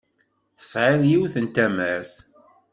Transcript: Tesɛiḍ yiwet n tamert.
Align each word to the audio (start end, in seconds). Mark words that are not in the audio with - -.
Tesɛiḍ 0.57 1.01
yiwet 1.09 1.35
n 1.39 1.45
tamert. 1.55 2.13